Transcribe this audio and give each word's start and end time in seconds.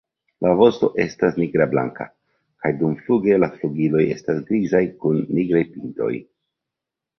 La 0.43 0.51
vosto 0.59 0.87
estas 1.03 1.37
nigrablanka 1.41 2.07
kaj 2.65 2.73
dumfluge 2.81 3.39
la 3.45 3.51
flugiloj 3.59 4.03
estas 4.17 4.43
grizaj 4.51 4.83
kun 5.05 5.23
nigraj 5.39 5.65
pintoj. 5.77 6.13